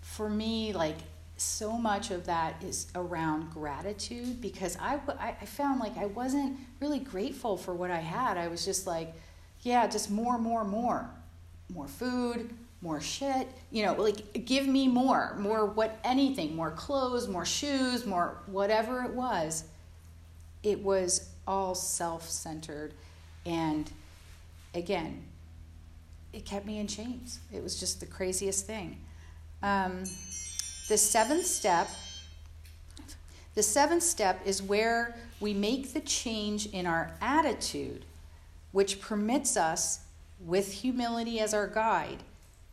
for 0.00 0.30
me, 0.30 0.72
like, 0.72 0.96
so 1.36 1.72
much 1.72 2.10
of 2.10 2.24
that 2.24 2.54
is 2.62 2.86
around 2.94 3.52
gratitude 3.52 4.40
because 4.40 4.78
I, 4.80 4.98
I 5.20 5.44
found 5.44 5.78
like 5.78 5.98
I 5.98 6.06
wasn't 6.06 6.58
really 6.80 7.00
grateful 7.00 7.58
for 7.58 7.74
what 7.74 7.90
I 7.90 7.98
had. 7.98 8.38
I 8.38 8.48
was 8.48 8.64
just 8.64 8.86
like, 8.86 9.12
yeah, 9.60 9.86
just 9.86 10.10
more, 10.10 10.38
more, 10.38 10.64
more. 10.64 11.10
More 11.74 11.88
food, 11.88 12.50
more 12.84 13.00
shit, 13.00 13.48
you 13.72 13.84
know, 13.84 13.94
like 13.94 14.44
give 14.44 14.66
me 14.66 14.86
more, 14.86 15.34
more 15.38 15.66
what 15.66 15.98
anything, 16.04 16.54
more 16.54 16.70
clothes, 16.70 17.26
more 17.26 17.44
shoes, 17.44 18.06
more 18.06 18.38
whatever 18.46 19.02
it 19.02 19.12
was. 19.12 19.64
It 20.62 20.80
was 20.80 21.30
all 21.46 21.74
self 21.74 22.28
centered. 22.28 22.94
And 23.44 23.90
again, 24.74 25.24
it 26.32 26.44
kept 26.44 26.66
me 26.66 26.78
in 26.78 26.86
chains. 26.86 27.40
It 27.52 27.62
was 27.62 27.80
just 27.80 28.00
the 28.00 28.06
craziest 28.06 28.66
thing. 28.66 28.98
Um, 29.62 30.04
the 30.88 30.98
seventh 30.98 31.46
step 31.46 31.88
the 33.54 33.62
seventh 33.62 34.02
step 34.02 34.40
is 34.44 34.60
where 34.60 35.14
we 35.40 35.54
make 35.54 35.92
the 35.92 36.00
change 36.00 36.66
in 36.66 36.86
our 36.86 37.12
attitude, 37.20 38.04
which 38.72 39.00
permits 39.00 39.56
us, 39.56 40.00
with 40.44 40.72
humility 40.72 41.38
as 41.38 41.54
our 41.54 41.68
guide, 41.68 42.18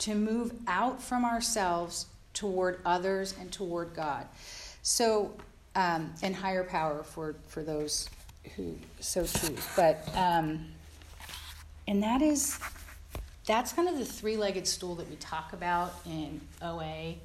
to 0.01 0.15
move 0.15 0.53
out 0.67 1.01
from 1.01 1.25
ourselves 1.25 2.05
toward 2.33 2.79
others 2.85 3.35
and 3.39 3.51
toward 3.51 3.93
God. 3.93 4.27
So, 4.83 5.33
um, 5.75 6.13
and 6.21 6.35
higher 6.35 6.63
power 6.63 7.03
for, 7.03 7.35
for 7.47 7.63
those 7.63 8.09
who 8.55 8.75
so 8.99 9.25
choose. 9.25 9.67
But, 9.75 10.07
um, 10.15 10.67
and 11.87 12.01
that 12.03 12.21
is, 12.21 12.59
that's 13.45 13.73
kind 13.73 13.87
of 13.87 13.97
the 13.97 14.05
three 14.05 14.37
legged 14.37 14.67
stool 14.67 14.95
that 14.95 15.09
we 15.09 15.15
talk 15.17 15.53
about 15.53 15.93
in 16.05 16.41
OA. 16.61 17.15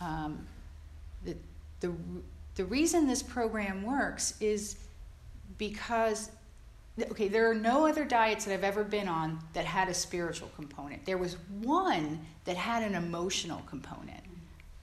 Um, 0.00 0.46
the, 1.24 1.36
the 1.80 1.92
the 2.58 2.64
reason 2.64 3.06
this 3.06 3.22
program 3.22 3.84
works 3.84 4.34
is 4.40 4.78
because 5.58 6.28
okay, 7.10 7.28
there 7.28 7.50
are 7.50 7.54
no 7.54 7.86
other 7.86 8.04
diets 8.04 8.44
that 8.44 8.54
I've 8.54 8.64
ever 8.64 8.84
been 8.84 9.08
on 9.08 9.38
that 9.52 9.64
had 9.64 9.88
a 9.88 9.94
spiritual 9.94 10.50
component. 10.56 11.04
There 11.04 11.18
was 11.18 11.36
one 11.60 12.20
that 12.44 12.56
had 12.56 12.82
an 12.82 12.94
emotional 12.94 13.62
component. 13.68 14.20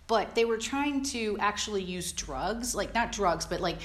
But 0.07 0.35
they 0.35 0.45
were 0.45 0.57
trying 0.57 1.03
to 1.05 1.35
actually 1.39 1.81
use 1.83 2.11
drugs, 2.11 2.75
like 2.75 2.93
not 2.93 3.11
drugs, 3.11 3.45
but 3.45 3.59
like 3.59 3.77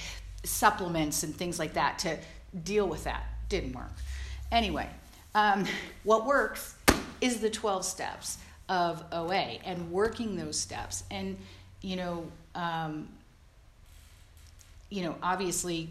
supplements 0.45 1.23
and 1.23 1.35
things 1.35 1.59
like 1.59 1.75
that 1.75 1.99
to 2.01 2.19
deal 2.63 2.87
with 2.87 3.05
that. 3.05 3.25
Didn't 3.49 3.73
work. 3.73 3.93
Anyway, 4.53 4.89
um, 5.35 5.65
what 6.05 6.27
works 6.27 6.75
is 7.21 7.41
the 7.41 7.51
12 7.51 7.85
steps 7.85 8.39
of 8.69 9.03
OA 9.13 9.59
and 9.65 9.91
working 9.91 10.37
those 10.37 10.59
steps. 10.59 11.05
And, 11.11 11.37
you 11.81 11.97
know, 11.97 12.27
um, 12.55 13.09
you 14.91 15.05
know, 15.05 15.17
obviously 15.23 15.89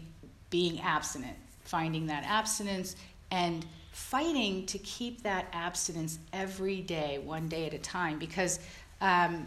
being 0.50 0.80
abstinent, 0.80 1.36
finding 1.70 2.06
that 2.06 2.24
abstinence 2.24 2.96
and 3.30 3.64
fighting 3.92 4.66
to 4.66 4.78
keep 4.78 5.22
that 5.22 5.46
abstinence 5.52 6.18
every 6.32 6.80
day, 6.80 7.20
one 7.24 7.48
day 7.48 7.66
at 7.66 7.74
a 7.74 7.78
time, 7.78 8.18
because, 8.18 8.58
um, 9.00 9.46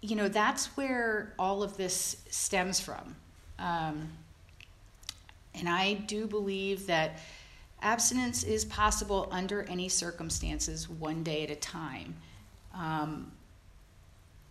you 0.00 0.14
know, 0.14 0.28
that's 0.28 0.66
where 0.76 1.34
all 1.40 1.62
of 1.64 1.76
this 1.76 2.22
stems 2.30 2.78
from. 2.78 3.16
Um, 3.58 4.08
and 5.56 5.68
I 5.68 5.94
do 5.94 6.28
believe 6.28 6.86
that 6.86 7.18
abstinence 7.82 8.44
is 8.44 8.64
possible 8.64 9.28
under 9.32 9.62
any 9.64 9.88
circumstances, 9.88 10.88
one 10.88 11.24
day 11.24 11.42
at 11.42 11.50
a 11.50 11.56
time. 11.56 12.14
Um, 12.74 13.32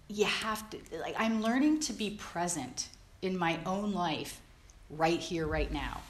you 0.09 0.25
have 0.25 0.69
to, 0.71 0.77
like, 0.99 1.15
I'm 1.17 1.41
learning 1.41 1.79
to 1.81 1.93
be 1.93 2.11
present 2.11 2.89
in 3.21 3.37
my 3.37 3.57
own 3.65 3.93
life 3.93 4.41
right 4.89 5.19
here, 5.19 5.47
right 5.47 5.71
now. 5.71 6.01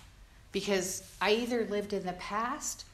Because 0.51 1.03
I 1.22 1.31
either 1.31 1.65
lived 1.65 1.93
in 1.93 2.05
the 2.05 2.13
past 2.13 2.86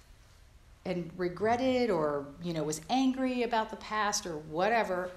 and 0.86 1.10
regretted 1.18 1.90
or, 1.90 2.26
you 2.44 2.54
know, 2.54 2.64
was 2.64 2.82
angry 2.90 3.44
about 3.44 3.70
the 3.70 3.76
past 3.78 4.26
or 4.26 4.38
whatever 4.50 5.10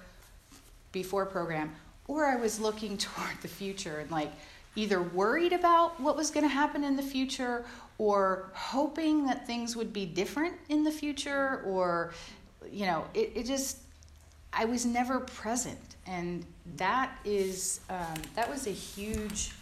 before 0.92 1.26
program, 1.26 1.72
or 2.08 2.26
I 2.26 2.36
was 2.36 2.58
looking 2.58 2.96
toward 2.98 3.40
the 3.42 3.48
future 3.48 4.00
and 4.00 4.10
like 4.10 4.32
either 4.76 5.02
worried 5.02 5.52
about 5.52 6.00
what 6.00 6.16
was 6.16 6.30
going 6.30 6.44
to 6.44 6.52
happen 6.52 6.84
in 6.84 6.96
the 6.96 7.02
future 7.02 7.64
or 7.98 8.50
hoping 8.54 9.26
that 9.26 9.46
things 9.46 9.76
would 9.76 9.92
be 9.92 10.06
different 10.06 10.54
in 10.68 10.82
the 10.84 10.90
future 10.90 11.62
or, 11.66 12.12
you 12.70 12.86
know, 12.86 13.04
it, 13.14 13.32
it 13.34 13.46
just, 13.46 13.78
I 14.52 14.64
was 14.64 14.86
never 14.86 15.20
present. 15.20 15.78
And 16.06 16.44
that 16.76 17.12
is 17.24 17.80
um, 17.88 18.22
that 18.34 18.48
was 18.48 18.66
a 18.66 18.72
huge 18.72 19.52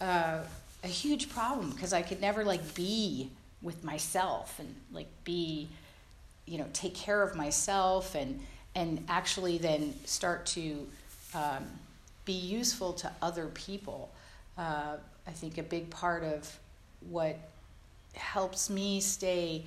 uh, 0.00 0.40
a 0.86 0.88
huge 0.88 1.28
problem 1.28 1.70
because 1.70 1.92
I 1.92 2.00
could 2.00 2.20
never 2.20 2.44
like 2.44 2.74
be 2.74 3.28
with 3.60 3.82
myself 3.82 4.58
and 4.60 4.72
like 4.92 5.08
be 5.24 5.68
you 6.46 6.58
know 6.58 6.66
take 6.72 6.94
care 6.94 7.22
of 7.22 7.34
myself 7.34 8.14
and 8.14 8.40
and 8.76 9.04
actually 9.08 9.58
then 9.58 9.94
start 10.04 10.46
to 10.46 10.86
um, 11.34 11.64
be 12.24 12.34
useful 12.34 12.92
to 12.92 13.10
other 13.20 13.46
people. 13.46 14.10
Uh, 14.56 14.96
I 15.26 15.30
think 15.32 15.58
a 15.58 15.62
big 15.62 15.90
part 15.90 16.22
of 16.22 16.56
what 17.10 17.36
helps 18.14 18.70
me 18.70 19.00
stay 19.00 19.64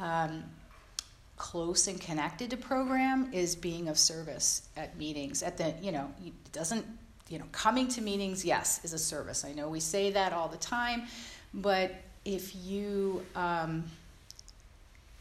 um, 0.00 0.42
close 1.36 1.86
and 1.86 2.00
connected 2.00 2.50
to 2.50 2.56
program 2.56 3.30
is 3.32 3.54
being 3.54 3.88
of 3.88 3.98
service 3.98 4.62
at 4.76 4.96
meetings 4.98 5.44
at 5.44 5.56
the 5.58 5.72
you 5.80 5.92
know 5.92 6.12
it 6.24 6.32
doesn't 6.50 6.84
you 7.28 7.38
know 7.38 7.44
coming 7.52 7.88
to 7.88 8.00
meetings 8.00 8.44
yes 8.44 8.80
is 8.84 8.92
a 8.92 8.98
service 8.98 9.44
i 9.44 9.52
know 9.52 9.68
we 9.68 9.80
say 9.80 10.10
that 10.10 10.32
all 10.32 10.48
the 10.48 10.56
time 10.56 11.02
but 11.54 11.94
if 12.24 12.54
you 12.56 13.24
um, 13.34 13.84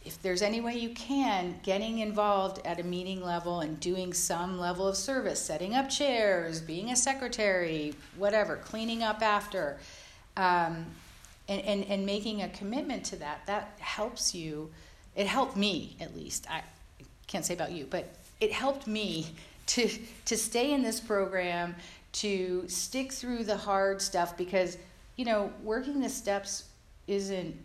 if 0.04 0.22
there's 0.22 0.42
any 0.42 0.62
way 0.62 0.76
you 0.76 0.90
can 0.90 1.60
getting 1.64 2.00
involved 2.00 2.66
at 2.66 2.80
a 2.80 2.84
meeting 2.84 3.24
level 3.24 3.62
and 3.62 3.80
doing 3.80 4.14
some 4.14 4.60
level 4.60 4.88
of 4.88 4.96
service 4.96 5.40
setting 5.40 5.76
up 5.76 5.90
chairs 5.90 6.62
being 6.62 6.92
a 6.92 6.96
secretary 6.96 7.94
whatever 8.18 8.56
cleaning 8.58 9.04
up 9.04 9.22
after 9.22 9.78
um, 10.38 10.86
and, 11.48 11.62
and, 11.62 11.86
and 11.86 12.06
making 12.06 12.42
a 12.42 12.50
commitment 12.50 13.04
to 13.04 13.16
that 13.16 13.46
that 13.46 13.74
helps 13.80 14.34
you 14.34 14.70
it 15.16 15.28
helped 15.28 15.56
me 15.56 15.96
at 16.00 16.16
least. 16.16 16.46
I 16.50 16.62
can't 17.28 17.46
say 17.46 17.54
about 17.54 17.72
you, 17.72 17.88
but 17.90 18.14
it 18.42 18.52
helped 18.52 18.86
me 18.86 19.28
to 19.68 19.90
to 20.26 20.38
stay 20.38 20.74
in 20.74 20.84
this 20.84 21.00
program, 21.00 21.76
to 22.14 22.68
stick 22.68 23.12
through 23.12 23.44
the 23.44 23.58
hard 23.58 24.02
stuff 24.02 24.38
because 24.38 24.78
you 25.16 25.26
know 25.26 25.52
working 25.64 26.02
the 26.02 26.10
steps 26.10 26.66
isn't 27.08 27.56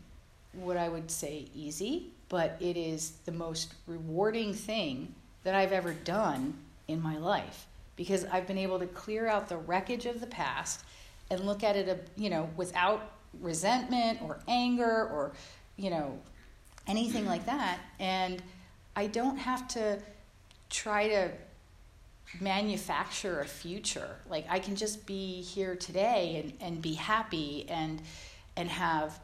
what 0.52 0.76
I 0.76 0.88
would 0.88 1.10
say 1.10 1.46
easy, 1.54 2.10
but 2.28 2.56
it 2.60 2.76
is 2.76 3.12
the 3.24 3.32
most 3.32 3.74
rewarding 3.86 4.52
thing 4.52 5.14
that 5.44 5.54
I've 5.54 5.72
ever 5.72 5.92
done 5.92 6.54
in 6.88 7.00
my 7.00 7.16
life 7.16 7.66
because 7.96 8.24
I've 8.26 8.46
been 8.46 8.58
able 8.58 8.78
to 8.78 8.86
clear 8.86 9.28
out 9.28 9.48
the 9.48 9.56
wreckage 9.56 10.06
of 10.06 10.20
the 10.20 10.26
past 10.26 10.84
and 11.30 11.40
look 11.46 11.62
at 11.62 11.76
it, 11.76 11.88
uh, 11.88 11.94
you 12.16 12.30
know, 12.30 12.48
without 12.56 13.12
resentment 13.40 14.20
or 14.22 14.40
anger 14.48 15.08
or, 15.08 15.32
you 15.76 15.90
know, 15.90 16.18
anything 16.86 17.26
like 17.26 17.46
that. 17.46 17.78
And 18.00 18.42
I 18.96 19.06
don't 19.06 19.36
have 19.36 19.68
to 19.68 20.00
try 20.68 21.08
to 21.08 21.30
manufacture 22.38 23.40
a 23.40 23.46
future. 23.46 24.16
Like 24.28 24.46
I 24.48 24.58
can 24.58 24.76
just 24.76 25.06
be 25.06 25.42
here 25.42 25.74
today 25.74 26.42
and, 26.42 26.52
and 26.60 26.82
be 26.82 26.94
happy 26.94 27.66
and 27.68 28.02
and 28.56 28.68
have 28.68 29.18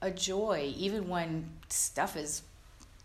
a 0.00 0.10
joy 0.10 0.72
even 0.76 1.08
when 1.08 1.48
stuff 1.68 2.16
is, 2.16 2.42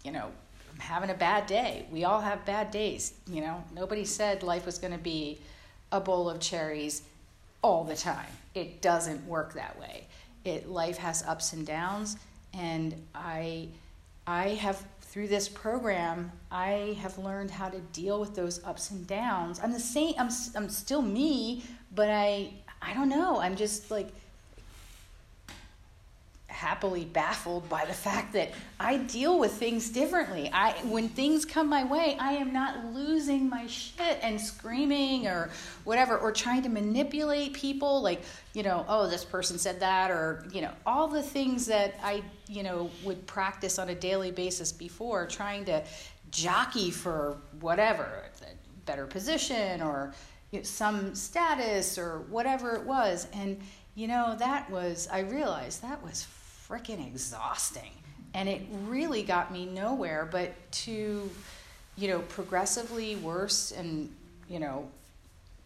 you 0.03 0.11
know, 0.11 0.29
I'm 0.71 0.79
having 0.79 1.09
a 1.09 1.15
bad 1.15 1.47
day. 1.47 1.87
We 1.91 2.03
all 2.03 2.21
have 2.21 2.45
bad 2.45 2.71
days, 2.71 3.13
you 3.27 3.41
know. 3.41 3.63
Nobody 3.73 4.05
said 4.05 4.43
life 4.43 4.65
was 4.65 4.77
going 4.77 4.93
to 4.93 4.99
be 4.99 5.39
a 5.91 5.99
bowl 5.99 6.29
of 6.29 6.39
cherries 6.39 7.03
all 7.61 7.83
the 7.83 7.95
time. 7.95 8.29
It 8.53 8.81
doesn't 8.81 9.25
work 9.27 9.53
that 9.53 9.79
way. 9.79 10.05
It 10.45 10.69
life 10.69 10.97
has 10.97 11.23
ups 11.23 11.53
and 11.53 11.65
downs 11.65 12.17
and 12.53 12.95
I 13.15 13.69
I 14.25 14.49
have 14.49 14.85
through 15.01 15.27
this 15.27 15.47
program, 15.47 16.31
I 16.49 16.97
have 17.01 17.17
learned 17.19 17.51
how 17.51 17.69
to 17.69 17.79
deal 17.79 18.19
with 18.19 18.35
those 18.35 18.63
ups 18.63 18.89
and 18.89 19.05
downs. 19.05 19.59
I'm 19.61 19.71
the 19.71 19.79
same. 19.79 20.15
I'm 20.17 20.29
I'm 20.55 20.69
still 20.69 21.01
me, 21.01 21.63
but 21.93 22.09
I 22.09 22.53
I 22.81 22.93
don't 22.93 23.09
know. 23.09 23.39
I'm 23.39 23.55
just 23.55 23.91
like 23.91 24.09
happily 26.63 27.03
baffled 27.03 27.67
by 27.67 27.83
the 27.83 27.93
fact 27.93 28.31
that 28.31 28.51
I 28.79 28.95
deal 28.95 29.37
with 29.37 29.51
things 29.51 29.89
differently. 29.89 30.49
I 30.53 30.71
when 30.85 31.09
things 31.09 31.43
come 31.43 31.67
my 31.67 31.83
way, 31.83 32.15
I 32.17 32.33
am 32.33 32.53
not 32.53 32.85
losing 32.93 33.49
my 33.49 33.67
shit 33.67 34.17
and 34.21 34.39
screaming 34.39 35.27
or 35.27 35.49
whatever 35.83 36.17
or 36.17 36.31
trying 36.31 36.63
to 36.63 36.69
manipulate 36.69 37.51
people 37.51 38.01
like, 38.01 38.21
you 38.53 38.63
know, 38.63 38.85
oh, 38.87 39.09
this 39.09 39.25
person 39.25 39.59
said 39.59 39.81
that 39.81 40.09
or, 40.09 40.45
you 40.53 40.61
know, 40.61 40.71
all 40.85 41.09
the 41.09 41.21
things 41.21 41.65
that 41.65 41.95
I, 42.01 42.23
you 42.47 42.63
know, 42.63 42.89
would 43.03 43.27
practice 43.27 43.77
on 43.77 43.89
a 43.89 43.95
daily 43.95 44.31
basis 44.31 44.71
before 44.71 45.27
trying 45.27 45.65
to 45.65 45.83
jockey 46.31 46.91
for 46.91 47.37
whatever, 47.59 48.23
better 48.85 49.05
position 49.05 49.81
or 49.81 50.13
you 50.51 50.59
know, 50.59 50.63
some 50.63 51.13
status 51.13 51.97
or 51.97 52.19
whatever 52.29 52.75
it 52.75 52.83
was 52.83 53.27
and 53.33 53.59
you 53.95 54.07
know 54.07 54.35
that 54.37 54.69
was 54.69 55.07
i 55.11 55.19
realized 55.19 55.81
that 55.81 56.03
was 56.03 56.27
freaking 56.67 57.05
exhausting. 57.05 57.91
And 58.33 58.49
it 58.49 58.61
really 58.85 59.23
got 59.23 59.51
me 59.51 59.65
nowhere 59.65 60.27
but 60.31 60.53
to, 60.71 61.29
you 61.97 62.07
know, 62.07 62.19
progressively 62.19 63.15
worse 63.17 63.71
and, 63.71 64.09
you 64.49 64.59
know, 64.59 64.89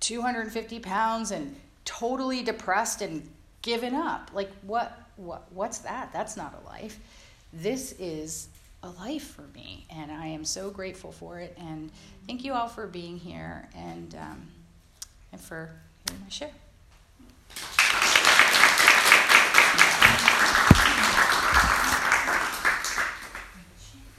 250 0.02 0.80
pounds 0.80 1.32
and 1.32 1.56
totally 1.86 2.44
depressed 2.44 3.02
and 3.02 3.28
given 3.62 3.96
up. 3.96 4.32
Like 4.34 4.52
what 4.62 4.98
what 5.16 5.46
what's 5.52 5.80
that? 5.80 6.12
That's 6.14 6.38
not 6.38 6.62
a 6.62 6.66
life. 6.68 7.00
This 7.52 7.94
is 7.94 8.50
a 8.84 8.90
life 8.90 9.36
for 9.36 9.44
me, 9.56 9.86
and 9.90 10.12
I 10.12 10.28
am 10.28 10.46
so 10.46 10.70
grateful 10.70 11.12
for 11.12 11.40
it. 11.40 11.58
And 11.60 11.92
thank 12.28 12.44
you 12.44 12.54
all 12.54 12.68
for 12.68 12.88
being 12.88 13.18
here 13.18 13.68
and 13.76 14.16
um, 14.16 14.48
and 15.32 15.42
for 15.42 15.72
hearing 16.08 16.24
my 16.24 16.30
share. 16.30 16.67